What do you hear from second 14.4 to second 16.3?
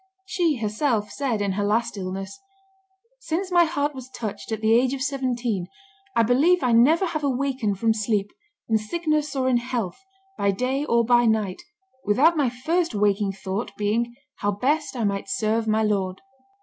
best I might serve my Lord."